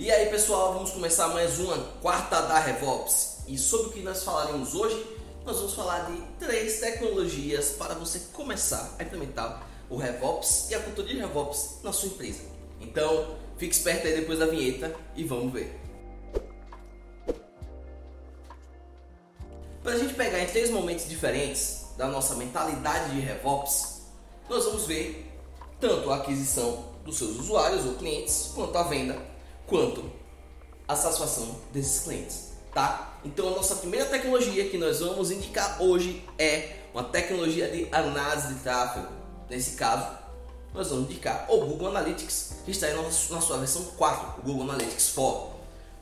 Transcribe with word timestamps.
E 0.00 0.12
aí 0.12 0.30
pessoal, 0.30 0.74
vamos 0.74 0.92
começar 0.92 1.26
mais 1.26 1.58
uma 1.58 1.76
quarta 2.00 2.42
da 2.42 2.60
RevOps. 2.60 3.38
E 3.48 3.58
sobre 3.58 3.88
o 3.88 3.90
que 3.90 4.00
nós 4.00 4.22
falaremos 4.22 4.72
hoje, 4.72 5.04
nós 5.44 5.56
vamos 5.56 5.74
falar 5.74 6.08
de 6.08 6.22
três 6.38 6.78
tecnologias 6.78 7.70
para 7.70 7.94
você 7.94 8.20
começar 8.32 8.94
a 8.96 9.02
implementar 9.02 9.66
o 9.90 9.96
RevOps 9.96 10.70
e 10.70 10.76
a 10.76 10.78
cultura 10.78 11.08
de 11.08 11.18
RevOps 11.18 11.80
na 11.82 11.92
sua 11.92 12.10
empresa. 12.10 12.42
Então, 12.80 13.36
fique 13.56 13.74
esperto 13.74 14.06
aí 14.06 14.14
depois 14.14 14.38
da 14.38 14.46
vinheta 14.46 14.94
e 15.16 15.24
vamos 15.24 15.52
ver. 15.52 15.76
Para 19.82 19.94
a 19.94 19.98
gente 19.98 20.14
pegar 20.14 20.38
em 20.38 20.46
três 20.46 20.70
momentos 20.70 21.08
diferentes 21.08 21.86
da 21.96 22.06
nossa 22.06 22.36
mentalidade 22.36 23.16
de 23.16 23.20
RevOps, 23.20 24.02
nós 24.48 24.64
vamos 24.64 24.86
ver 24.86 25.28
tanto 25.80 26.08
a 26.12 26.18
aquisição 26.18 26.84
dos 27.04 27.18
seus 27.18 27.36
usuários 27.36 27.84
ou 27.84 27.94
clientes, 27.94 28.52
quanto 28.54 28.78
a 28.78 28.84
venda, 28.84 29.36
quanto 29.68 30.10
a 30.88 30.96
satisfação 30.96 31.56
desses 31.72 32.00
clientes, 32.00 32.52
tá? 32.74 33.18
Então 33.24 33.48
a 33.48 33.50
nossa 33.50 33.76
primeira 33.76 34.06
tecnologia 34.06 34.68
que 34.68 34.78
nós 34.78 35.00
vamos 35.00 35.30
indicar 35.30 35.80
hoje 35.80 36.24
é 36.38 36.78
uma 36.92 37.04
tecnologia 37.04 37.68
de 37.68 37.86
análise 37.92 38.54
de 38.54 38.60
tráfego. 38.60 39.06
Nesse 39.48 39.76
caso, 39.76 40.18
nós 40.74 40.88
vamos 40.88 41.04
indicar 41.04 41.46
o 41.48 41.58
Google 41.58 41.88
Analytics, 41.88 42.62
que 42.64 42.70
está 42.70 42.88
na 42.88 43.40
sua 43.40 43.58
versão 43.58 43.84
4, 43.96 44.40
o 44.40 44.42
Google 44.42 44.62
Analytics 44.64 45.12
4. 45.14 45.58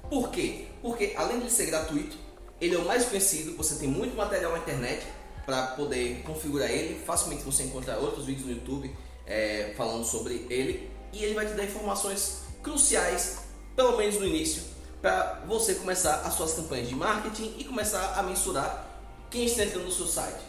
Por 0.09 0.31
quê? 0.31 0.67
Porque 0.81 1.15
além 1.17 1.41
de 1.41 1.51
ser 1.51 1.67
gratuito, 1.67 2.17
ele 2.61 2.75
é 2.75 2.79
o 2.79 2.85
mais 2.85 3.05
conhecido, 3.05 3.57
você 3.57 3.75
tem 3.75 3.89
muito 3.89 4.17
material 4.17 4.53
na 4.53 4.59
internet 4.59 5.05
para 5.45 5.69
poder 5.69 6.23
configurar 6.23 6.71
ele. 6.71 7.01
Facilmente 7.05 7.43
você 7.43 7.65
encontra 7.65 7.99
outros 7.99 8.27
vídeos 8.27 8.47
no 8.47 8.53
YouTube 8.53 8.95
é, 9.27 9.75
falando 9.77 10.05
sobre 10.05 10.47
ele 10.49 10.91
e 11.13 11.25
ele 11.25 11.35
vai 11.35 11.47
te 11.47 11.53
dar 11.55 11.65
informações 11.65 12.43
cruciais, 12.63 13.39
pelo 13.77 13.97
menos 13.97 14.17
no 14.17 14.27
início, 14.27 14.63
para 15.03 15.45
você 15.47 15.75
começar 15.75 16.23
as 16.23 16.35
suas 16.35 16.55
campanhas 16.55 16.89
de 16.89 16.95
marketing 16.95 17.55
e 17.59 17.65
começar 17.65 18.15
a 18.19 18.23
mensurar 18.23 18.87
quem 19.31 19.45
está 19.45 19.65
entrando 19.65 19.85
no 19.85 19.93
seu 19.93 20.07
site. 20.07 20.41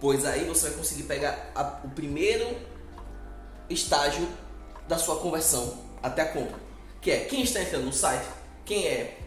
Pois 0.00 0.24
aí 0.24 0.44
você 0.44 0.68
vai 0.68 0.78
conseguir 0.78 1.02
pegar 1.02 1.50
a, 1.54 1.80
o 1.84 1.90
primeiro 1.90 2.56
estágio 3.68 4.26
da 4.88 4.96
sua 4.96 5.16
conversão 5.16 5.78
até 6.02 6.22
a 6.22 6.32
compra, 6.32 6.58
que 7.00 7.10
é 7.10 7.24
quem 7.24 7.42
está 7.42 7.60
entrando 7.60 7.84
no 7.84 7.92
site, 7.92 8.26
quem 8.64 8.86
é 8.86 9.18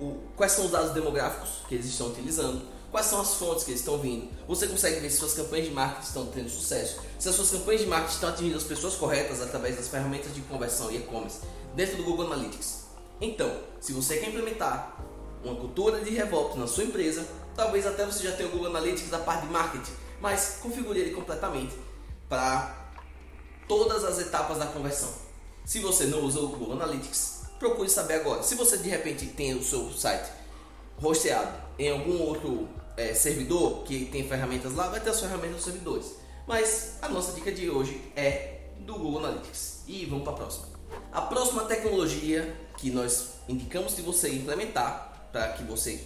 o, 0.00 0.18
quais 0.36 0.52
são 0.52 0.64
os 0.64 0.70
dados 0.72 0.92
demográficos 0.92 1.62
que 1.68 1.74
eles 1.74 1.86
estão 1.86 2.08
utilizando, 2.08 2.66
quais 2.90 3.06
são 3.06 3.20
as 3.20 3.34
fontes 3.34 3.64
que 3.64 3.70
eles 3.70 3.80
estão 3.80 3.98
vindo. 3.98 4.28
Você 4.46 4.66
consegue 4.66 5.00
ver 5.00 5.10
se 5.10 5.18
suas 5.18 5.34
campanhas 5.34 5.66
de 5.66 5.72
marketing 5.72 6.06
estão 6.06 6.26
tendo 6.26 6.48
sucesso, 6.48 7.00
se 7.18 7.28
as 7.28 7.34
suas 7.34 7.50
campanhas 7.50 7.82
de 7.82 7.86
marketing 7.86 8.14
estão 8.14 8.28
atingindo 8.28 8.56
as 8.56 8.64
pessoas 8.64 8.94
corretas 8.94 9.40
através 9.42 9.76
das 9.76 9.88
ferramentas 9.88 10.34
de 10.34 10.40
conversão 10.42 10.90
e 10.90 10.96
e-commerce 10.96 11.40
dentro 11.74 11.96
do 11.96 12.04
Google 12.04 12.26
Analytics. 12.26 12.84
Então, 13.20 13.50
se 13.80 13.92
você 13.92 14.18
quer 14.18 14.28
implementar 14.28 14.96
uma 15.42 15.54
cultura 15.56 16.00
de 16.00 16.10
revolta 16.10 16.58
na 16.58 16.66
sua 16.66 16.84
empresa, 16.84 17.26
talvez 17.54 17.86
até 17.86 18.04
você 18.04 18.24
já 18.24 18.32
tenha 18.32 18.48
o 18.48 18.52
Google 18.52 18.68
Analytics 18.68 19.10
da 19.10 19.18
parte 19.18 19.46
de 19.46 19.52
marketing, 19.52 19.92
mas 20.20 20.58
configure 20.62 20.98
ele 20.98 21.10
completamente 21.10 21.74
para 22.28 22.92
todas 23.66 24.04
as 24.04 24.18
etapas 24.18 24.58
da 24.58 24.66
conversão. 24.66 25.12
Se 25.64 25.80
você 25.80 26.06
não 26.06 26.24
usa 26.24 26.40
o 26.40 26.48
Google 26.48 26.72
Analytics, 26.72 27.42
procure 27.58 27.88
saber 27.88 28.14
agora. 28.14 28.42
Se 28.42 28.54
você 28.54 28.78
de 28.78 28.88
repente 28.88 29.26
tem 29.26 29.54
o 29.54 29.62
seu 29.62 29.90
site 29.92 30.30
hosteado 31.02 31.56
em 31.78 31.90
algum 31.90 32.20
outro 32.22 32.68
é, 32.96 33.14
servidor 33.14 33.84
que 33.84 34.06
tem 34.06 34.28
ferramentas 34.28 34.74
lá, 34.74 34.88
vai 34.88 35.00
ter 35.00 35.10
as 35.10 35.20
ferramentas 35.20 35.56
dos 35.56 35.64
servidores. 35.64 36.06
Mas 36.46 36.96
a 37.00 37.08
nossa 37.08 37.32
dica 37.32 37.52
de 37.52 37.70
hoje 37.70 38.02
é 38.16 38.60
do 38.80 38.94
Google 38.94 39.24
Analytics. 39.24 39.82
E 39.86 40.04
vamos 40.06 40.24
para 40.24 40.32
a 40.32 40.36
próxima. 40.36 40.66
A 41.12 41.20
próxima 41.22 41.64
tecnologia 41.64 42.56
que 42.76 42.90
nós 42.90 43.34
indicamos 43.48 43.94
que 43.94 44.02
você 44.02 44.30
implementar 44.30 45.28
para 45.30 45.52
que 45.52 45.62
você 45.62 46.00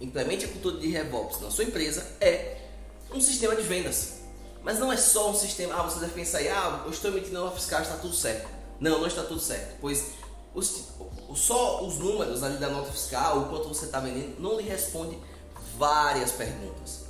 implemente 0.00 0.44
a 0.44 0.48
cultura 0.48 0.78
de 0.78 0.88
RevOps 0.88 1.40
na 1.40 1.50
sua 1.50 1.64
empresa 1.64 2.06
é 2.20 2.58
um 3.12 3.20
sistema 3.20 3.54
de 3.54 3.62
vendas. 3.62 4.14
Mas 4.62 4.78
não 4.78 4.92
é 4.92 4.96
só 4.96 5.30
um 5.30 5.34
sistema, 5.34 5.74
ah, 5.74 5.82
você 5.82 6.00
deve 6.00 6.14
pensar 6.14 6.40
ah, 6.40 6.82
eu 6.86 6.90
estou 6.90 7.10
emitindo 7.10 7.38
nota 7.38 7.56
fiscal, 7.56 7.82
está 7.82 7.96
tudo 7.96 8.14
certo. 8.14 8.48
Não, 8.80 8.98
não 8.98 9.06
está 9.06 9.22
tudo 9.22 9.40
certo, 9.40 9.76
pois 9.80 10.12
os, 10.54 10.88
só 11.34 11.84
os 11.84 11.98
números 11.98 12.42
ali 12.42 12.58
da 12.58 12.68
nota 12.68 12.90
fiscal, 12.92 13.40
o 13.40 13.48
quanto 13.48 13.68
você 13.68 13.86
está 13.86 14.00
vendendo, 14.00 14.40
não 14.40 14.58
lhe 14.58 14.68
responde 14.68 15.18
várias 15.76 16.32
perguntas. 16.32 17.04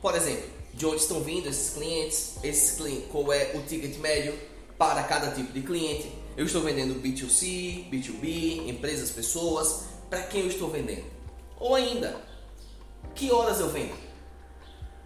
Por 0.00 0.14
exemplo, 0.14 0.48
de 0.74 0.86
onde 0.86 0.96
estão 0.96 1.20
vindo 1.20 1.48
esses 1.48 1.74
clientes, 1.74 2.36
esses 2.42 2.76
clientes 2.76 3.04
qual 3.10 3.32
é 3.32 3.52
o 3.54 3.62
ticket 3.62 3.96
médio 3.98 4.38
para 4.78 5.02
cada 5.02 5.32
tipo 5.32 5.52
de 5.52 5.62
cliente. 5.62 6.10
Eu 6.36 6.46
estou 6.46 6.62
vendendo 6.62 7.02
B2C, 7.02 7.90
B2B, 7.90 8.68
empresas, 8.68 9.10
pessoas, 9.10 9.84
para 10.08 10.22
quem 10.22 10.42
eu 10.42 10.48
estou 10.48 10.70
vendendo? 10.70 11.04
Ou 11.58 11.74
ainda, 11.74 12.16
que 13.14 13.30
horas 13.30 13.60
eu 13.60 13.68
vendo? 13.68 13.94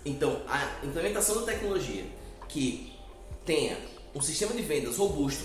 Então, 0.05 0.43
a 0.47 0.85
implementação 0.85 1.41
da 1.41 1.53
tecnologia 1.53 2.05
que 2.49 2.93
tenha 3.45 3.77
um 4.15 4.21
sistema 4.21 4.53
de 4.55 4.63
vendas 4.63 4.97
robusto 4.97 5.45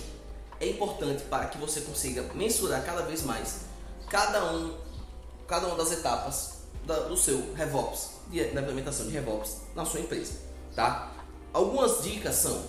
é 0.59 0.69
importante 0.69 1.23
para 1.23 1.47
que 1.47 1.57
você 1.57 1.81
consiga 1.81 2.23
mensurar 2.33 2.83
cada 2.85 3.03
vez 3.03 3.23
mais 3.23 3.69
cada 4.09 4.51
um, 4.53 4.75
cada 5.47 5.67
uma 5.67 5.75
das 5.75 5.91
etapas 5.91 6.59
da, 6.85 6.99
do 7.01 7.15
seu 7.15 7.53
RevOps, 7.53 8.11
da 8.53 8.61
implementação 8.61 9.05
de 9.05 9.11
RevOps 9.11 9.57
na 9.75 9.85
sua 9.85 9.99
empresa, 9.99 10.33
tá? 10.75 11.11
Algumas 11.53 12.03
dicas 12.03 12.35
são, 12.35 12.63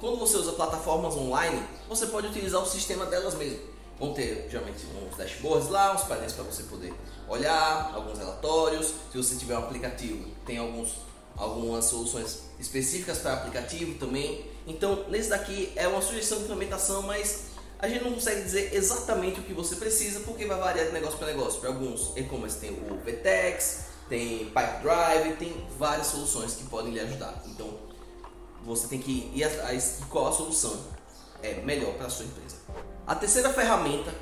quando 0.00 0.18
você 0.18 0.36
usa 0.36 0.52
plataformas 0.52 1.14
online, 1.14 1.62
você 1.88 2.06
pode 2.06 2.28
utilizar 2.28 2.62
o 2.62 2.66
sistema 2.66 3.06
delas 3.06 3.34
mesmo. 3.34 3.72
Vão 3.98 4.14
ter, 4.14 4.48
geralmente, 4.50 4.84
uns 4.86 5.16
dashboards 5.16 5.68
lá, 5.68 5.94
uns 5.94 6.02
painéis 6.02 6.32
para 6.32 6.44
você 6.44 6.64
poder 6.64 6.92
olhar, 7.28 7.92
alguns 7.94 8.18
relatórios. 8.18 8.94
Se 9.12 9.18
você 9.18 9.36
tiver 9.36 9.56
um 9.56 9.60
aplicativo, 9.60 10.28
tem 10.44 10.58
alguns, 10.58 10.96
algumas 11.36 11.84
soluções 11.86 12.42
específicas 12.58 13.18
para 13.18 13.34
aplicativo 13.34 13.98
também. 13.98 14.44
Então, 14.66 15.04
nesse 15.08 15.28
daqui 15.30 15.72
é 15.76 15.88
uma 15.88 16.00
sugestão 16.00 16.38
de 16.38 16.44
implementação, 16.44 17.02
mas 17.02 17.52
a 17.78 17.88
gente 17.88 18.04
não 18.04 18.12
consegue 18.12 18.42
dizer 18.42 18.74
exatamente 18.74 19.40
o 19.40 19.42
que 19.42 19.52
você 19.52 19.76
precisa, 19.76 20.20
porque 20.20 20.46
vai 20.46 20.58
variar 20.58 20.86
de 20.86 20.92
negócio 20.92 21.18
para 21.18 21.26
negócio. 21.28 21.60
Para 21.60 21.70
alguns 21.70 22.16
e-commerce 22.16 22.58
tem 22.58 22.70
o 22.70 22.96
VTEX, 23.04 23.86
tem 24.08 24.46
Pipedrive, 24.46 25.36
tem 25.38 25.66
várias 25.78 26.06
soluções 26.08 26.54
que 26.54 26.64
podem 26.64 26.92
lhe 26.92 27.00
ajudar. 27.00 27.42
Então, 27.46 27.76
você 28.64 28.86
tem 28.86 29.00
que 29.00 29.32
ir 29.34 29.42
atrás 29.42 29.96
de 29.98 30.06
qual 30.06 30.28
a 30.28 30.32
solução 30.32 30.78
é 31.42 31.54
melhor 31.62 31.94
para 31.94 32.06
a 32.06 32.10
sua 32.10 32.24
empresa. 32.24 32.56
A 33.04 33.16
terceira 33.16 33.52
ferramenta 33.52 34.14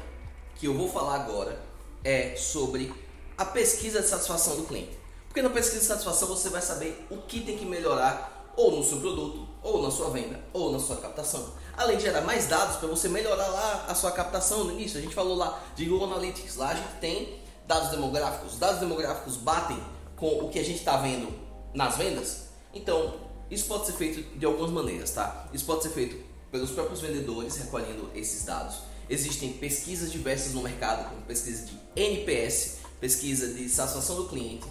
que 0.57 0.67
eu 0.67 0.75
vou 0.75 0.89
falar 0.89 1.17
agora 1.17 1.61
é 2.03 2.35
sobre 2.37 2.95
a 3.37 3.45
pesquisa 3.45 4.01
de 4.01 4.09
satisfação 4.09 4.57
do 4.57 4.65
cliente. 4.65 5.00
Porque 5.31 5.43
na 5.43 5.51
pesquisa 5.51 5.79
de 5.79 5.87
satisfação 5.87 6.27
você 6.27 6.49
vai 6.49 6.61
saber 6.61 7.07
o 7.09 7.19
que 7.19 7.43
tem 7.43 7.57
que 7.57 7.65
melhorar 7.65 8.53
ou 8.57 8.73
no 8.77 8.83
seu 8.83 8.99
produto, 8.99 9.47
ou 9.63 9.81
na 9.81 9.89
sua 9.89 10.11
venda, 10.11 10.41
ou 10.53 10.73
na 10.73 10.81
sua 10.81 10.97
captação. 10.97 11.53
Além 11.77 11.99
de 11.99 12.03
gerar 12.03 12.23
mais 12.23 12.49
dados 12.49 12.79
para 12.79 12.89
você 12.89 13.09
melhorar 13.09 13.47
lá 13.47 13.87
a 13.89 13.95
sua 13.95 14.11
captação 14.11 14.65
no 14.65 14.73
início. 14.73 14.99
A 14.99 15.01
gente 15.01 15.15
falou 15.15 15.37
lá 15.37 15.63
de 15.77 15.85
Google 15.85 16.09
Analytics, 16.09 16.57
lá 16.57 16.71
a 16.71 16.75
gente 16.75 16.99
tem 17.01 17.39
dados 17.65 17.91
demográficos. 17.91 18.55
Os 18.55 18.59
dados 18.59 18.81
demográficos 18.81 19.37
batem 19.37 19.81
com 20.17 20.47
o 20.47 20.51
que 20.51 20.59
a 20.59 20.65
gente 20.65 20.79
está 20.79 20.97
vendo 20.97 21.33
nas 21.73 21.97
vendas. 21.97 22.49
Então, 22.75 23.15
isso 23.49 23.67
pode 23.69 23.87
ser 23.87 23.93
feito 23.93 24.37
de 24.37 24.45
algumas 24.45 24.73
maneiras, 24.73 25.13
tá? 25.13 25.49
Isso 25.53 25.65
pode 25.65 25.85
ser 25.85 25.91
feito 25.91 26.21
pelos 26.51 26.73
próprios 26.73 27.01
vendedores 27.01 27.57
recolhendo 27.57 28.11
esses 28.17 28.45
dados. 28.45 28.79
Existem 29.09 29.53
pesquisas 29.53 30.11
diversas 30.11 30.55
no 30.55 30.63
mercado, 30.63 31.09
como 31.09 31.23
pesquisa 31.23 31.67
de 31.67 31.79
NPS, 31.95 32.79
pesquisa 33.01 33.55
de 33.55 33.69
satisfação 33.69 34.17
do 34.17 34.29
cliente, 34.29 34.67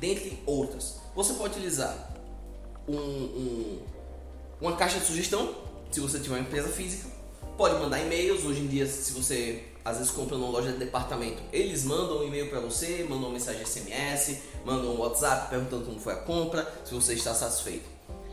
dentre 0.00 0.42
outras. 0.46 0.96
Você 1.14 1.34
pode 1.34 1.54
utilizar 1.54 1.94
um, 2.88 2.96
um, 2.96 3.78
uma 4.60 4.74
caixa 4.74 4.98
de 4.98 5.04
sugestão, 5.04 5.54
se 5.90 6.00
você 6.00 6.18
tiver 6.18 6.36
uma 6.36 6.40
empresa 6.40 6.68
física. 6.68 7.08
Pode 7.56 7.74
mandar 7.74 8.00
e-mails. 8.00 8.44
Hoje 8.44 8.60
em 8.60 8.66
dia, 8.66 8.86
se 8.86 9.12
você 9.12 9.64
às 9.84 9.98
vezes 9.98 10.10
compra 10.12 10.36
numa 10.36 10.50
loja 10.50 10.72
de 10.72 10.78
departamento, 10.78 11.42
eles 11.52 11.84
mandam 11.84 12.20
um 12.20 12.24
e-mail 12.24 12.48
para 12.48 12.60
você, 12.60 13.02
mandam 13.02 13.28
uma 13.28 13.30
mensagem 13.30 13.64
SMS, 13.64 14.38
mandam 14.64 14.94
um 14.94 14.98
WhatsApp 14.98 15.50
perguntando 15.50 15.84
como 15.84 16.00
foi 16.00 16.14
a 16.14 16.16
compra, 16.16 16.66
se 16.84 16.94
você 16.94 17.14
está 17.14 17.34
satisfeito. 17.34 17.88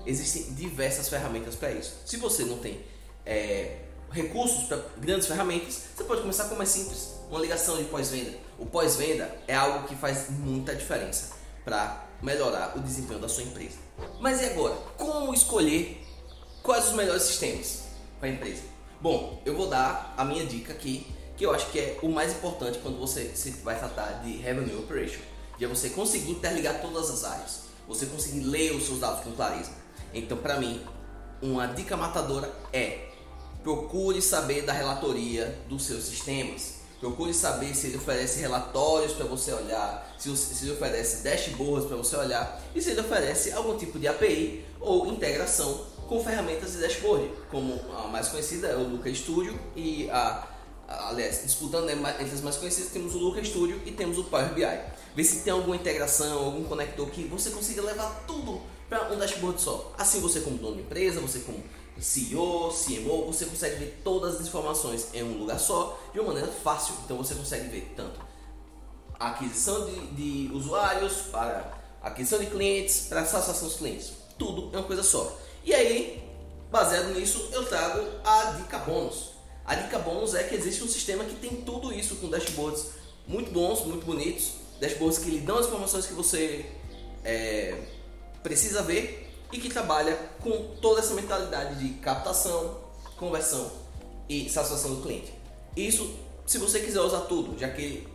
Existem 0.06 0.54
diversas 0.54 1.10
ferramentas 1.10 1.56
para 1.56 1.72
isso. 1.72 1.96
Se 2.06 2.16
você 2.18 2.46
não 2.46 2.58
tem 2.58 2.80
é, 3.26 3.80
recursos 4.12 4.64
para 4.66 4.82
grandes 4.98 5.28
ferramentas, 5.28 5.84
você 5.96 6.04
pode 6.06 6.22
começar 6.22 6.46
com 6.46 6.56
mais 6.56 6.70
simples, 6.70 7.14
uma 7.30 7.40
ligação 7.40 7.78
de 7.78 7.84
pós-venda. 7.86 8.32
O 8.58 8.66
pós-venda 8.66 9.34
é 9.48 9.56
algo 9.56 9.88
que 9.88 9.96
faz 9.96 10.30
muita 10.30 10.74
diferença 10.74 11.38
para 11.68 12.08
melhorar 12.22 12.78
o 12.78 12.80
desempenho 12.80 13.20
da 13.20 13.28
sua 13.28 13.44
empresa. 13.44 13.76
Mas 14.22 14.42
e 14.42 14.46
agora? 14.46 14.74
Como 14.96 15.34
escolher 15.34 16.02
quais 16.64 16.88
os 16.88 16.94
melhores 16.94 17.24
sistemas 17.24 17.84
para 18.22 18.30
a 18.30 18.32
empresa? 18.32 18.62
Bom, 19.02 19.42
eu 19.46 19.54
vou 19.54 19.68
dar 19.68 20.14
a 20.16 20.24
minha 20.24 20.46
dica 20.46 20.72
aqui, 20.72 21.06
que 21.36 21.46
eu 21.46 21.54
acho 21.54 21.70
que 21.70 21.78
é 21.78 22.00
o 22.02 22.08
mais 22.08 22.32
importante 22.32 22.80
quando 22.80 22.98
você 22.98 23.34
vai 23.66 23.78
tratar 23.78 24.24
de 24.24 24.38
Revenue 24.38 24.78
Operation, 24.78 25.20
de 25.58 25.66
é 25.66 25.68
você 25.68 25.90
conseguir 25.90 26.32
interligar 26.32 26.82
todas 26.82 27.10
as 27.10 27.26
áreas, 27.26 27.64
você 27.86 28.06
conseguir 28.06 28.46
ler 28.46 28.72
os 28.72 28.86
seus 28.86 29.02
dados 29.02 29.26
com 29.26 29.34
clareza. 29.34 29.72
Então, 30.14 30.38
para 30.38 30.58
mim, 30.58 30.82
uma 31.42 31.66
dica 31.66 31.98
matadora 31.98 32.50
é 32.72 33.10
procure 33.62 34.22
saber 34.22 34.62
da 34.62 34.72
relatoria 34.72 35.60
dos 35.68 35.84
seus 35.84 36.06
sistemas. 36.06 36.78
Procure 37.00 37.34
saber 37.34 37.76
se 37.76 37.88
ele 37.88 37.98
oferece 37.98 38.40
relatórios 38.40 39.14
para 39.14 39.26
você 39.26 39.54
olhar, 39.54 40.16
se, 40.18 40.36
se 40.36 40.66
ele 40.66 40.74
oferece 40.74 41.24
dashboards 41.24 41.88
para 41.88 41.96
você 41.96 42.16
olhar 42.16 42.60
e 42.74 42.82
se 42.82 42.90
ele 42.90 43.02
oferece 43.02 43.52
algum 43.52 43.78
tipo 43.78 44.00
de 44.00 44.08
API 44.08 44.66
ou 44.80 45.08
integração 45.08 45.86
com 46.08 46.24
ferramentas 46.24 46.72
de 46.72 46.80
dashboard, 46.80 47.30
como 47.52 47.80
a 47.96 48.08
mais 48.08 48.30
conhecida 48.30 48.70
é 48.70 48.76
o 48.76 48.88
Luca 48.88 49.14
Studio 49.14 49.60
e 49.76 50.10
a, 50.10 50.48
a 50.88 51.10
aliás, 51.10 51.44
disputando 51.44 51.86
né, 51.86 51.94
entre 52.20 52.34
as 52.34 52.42
mais 52.42 52.56
conhecidas 52.56 52.92
temos 52.92 53.14
o 53.14 53.20
Luca 53.20 53.44
Studio 53.44 53.80
e 53.86 53.92
temos 53.92 54.18
o 54.18 54.24
Power 54.24 54.54
BI. 54.54 54.66
Vê 55.16 55.24
se 55.24 55.42
tem 55.42 55.54
alguma 55.54 55.76
integração, 55.76 56.46
algum 56.46 56.64
conector 56.64 57.08
que 57.10 57.24
você 57.26 57.52
consiga 57.52 57.82
levar 57.82 58.24
tudo 58.26 58.62
para 58.90 59.12
um 59.12 59.18
dashboard 59.18 59.62
só. 59.62 59.94
Assim 59.98 60.20
você 60.20 60.42
como 60.42 60.58
dono 60.58 60.76
de 60.76 60.82
empresa, 60.82 61.20
você 61.20 61.40
como 61.40 61.64
CEO, 62.00 62.72
CMO, 62.72 63.26
você 63.26 63.46
consegue 63.46 63.76
ver 63.76 64.02
todas 64.04 64.36
as 64.36 64.48
informações 64.48 65.10
em 65.14 65.24
um 65.24 65.38
lugar 65.38 65.60
só, 65.60 66.00
de 66.14 66.20
uma 66.20 66.30
maneira 66.30 66.52
fácil. 66.52 66.96
Então 67.04 67.18
você 67.18 67.36
consegue 67.36 67.68
ver 67.70 67.94
tanto 67.96 68.20
a 69.20 69.30
aquisição 69.30 69.86
de, 69.86 70.48
de 70.48 70.54
usuários, 70.54 71.14
para 71.32 71.74
aquisição 72.02 72.40
de 72.40 72.46
clientes, 72.48 73.08
para 73.10 73.22
a 73.22 73.26
satisfação 73.26 73.68
dos 73.68 73.78
clientes. 73.78 74.14
Tudo 74.38 74.70
é 74.74 74.78
uma 74.78 74.86
coisa 74.86 75.04
só. 75.04 75.36
E 75.64 75.74
aí, 75.74 76.24
baseado 76.72 77.14
nisso, 77.14 77.50
eu 77.52 77.66
trago 77.66 78.06
a 78.24 78.52
dica 78.52 78.78
bônus. 78.80 79.32
A 79.66 79.76
dica 79.76 80.00
bônus 80.00 80.34
é 80.36 80.44
que 80.44 80.56
existe 80.56 80.84
um 80.84 80.88
sistema 80.88 81.26
que 81.26 81.36
tem 81.36 81.62
tudo 81.62 81.92
isso 81.92 82.16
com 82.18 82.30
dashboards 82.30 82.92
muito 83.28 83.52
bons, 83.52 83.84
muito 83.86 84.06
bonitos, 84.06 84.54
dashboards 84.80 85.20
que 85.20 85.30
lhe 85.30 85.40
dão 85.40 85.58
as 85.58 85.66
informações 85.66 86.06
que 86.06 86.14
você 86.14 86.66
é, 87.26 87.78
precisa 88.44 88.82
ver 88.82 89.30
e 89.52 89.60
que 89.60 89.70
trabalha 89.70 90.16
com 90.42 90.76
toda 90.82 91.00
essa 91.00 91.14
mentalidade 91.14 91.76
de 91.76 91.96
captação, 92.00 92.78
conversão 93.18 93.72
e 94.28 94.50
satisfação 94.50 94.96
do 94.96 95.02
cliente. 95.02 95.34
Isso, 95.76 96.14
se 96.46 96.58
você 96.58 96.80
quiser 96.80 97.02
usar 97.02 97.22
tudo, 97.22 97.58
já 97.58 97.70
que 97.70 98.08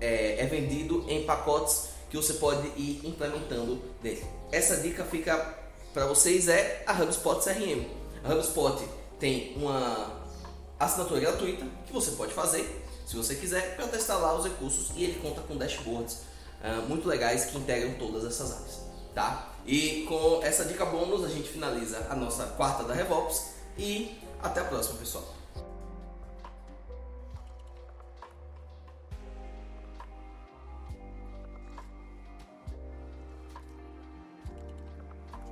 é, 0.00 0.40
é 0.40 0.46
vendido 0.46 1.04
em 1.08 1.24
pacotes 1.24 1.88
que 2.10 2.16
você 2.16 2.34
pode 2.34 2.66
ir 2.76 3.00
implementando 3.04 3.82
dentro. 4.02 4.26
Essa 4.52 4.76
dica 4.76 5.04
fica 5.04 5.58
para 5.92 6.06
vocês 6.06 6.46
é 6.48 6.84
a 6.86 6.92
HubSpot 6.92 7.42
CRM. 7.42 7.86
A 8.22 8.32
HubSpot 8.32 8.82
tem 9.18 9.54
uma 9.56 10.22
assinatura 10.78 11.20
gratuita 11.20 11.66
que 11.86 11.92
você 11.92 12.12
pode 12.12 12.34
fazer, 12.34 12.84
se 13.06 13.16
você 13.16 13.34
quiser, 13.34 13.76
para 13.76 13.88
testar 13.88 14.18
lá 14.18 14.36
os 14.36 14.44
recursos 14.44 14.90
e 14.94 15.04
ele 15.04 15.18
conta 15.20 15.40
com 15.40 15.56
dashboards 15.56 16.18
uh, 16.62 16.86
muito 16.88 17.08
legais 17.08 17.46
que 17.46 17.56
integram 17.56 17.94
todas 17.94 18.24
essas 18.24 18.52
áreas 18.52 18.86
tá? 19.16 19.55
E 19.66 20.04
com 20.08 20.40
essa 20.44 20.64
dica 20.64 20.84
bônus 20.84 21.24
a 21.24 21.28
gente 21.28 21.48
finaliza 21.48 22.06
a 22.08 22.14
nossa 22.14 22.44
quarta 22.56 22.84
da 22.84 22.94
RevOps 22.94 23.54
e 23.76 24.16
até 24.40 24.60
a 24.60 24.64
próxima, 24.64 24.98
pessoal. 24.98 25.24